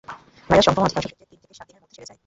[0.49, 2.19] Virus সংক্রমণ অধিকাংশ ক্ষেত্রে তিন থেকে সাত দিনের মধ্যে সেরে যায়।